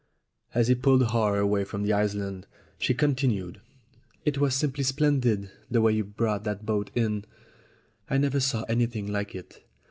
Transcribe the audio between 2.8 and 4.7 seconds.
con tinued: "It was